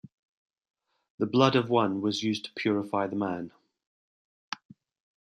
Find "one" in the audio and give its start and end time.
1.69-2.01